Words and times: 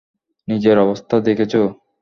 নিজের 0.47 0.77
অবস্থা 0.79 1.15
দেখেছো! 1.27 1.61